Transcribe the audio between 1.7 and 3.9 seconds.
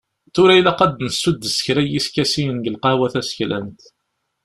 n yiskasiyen deg lqahwa taseklant.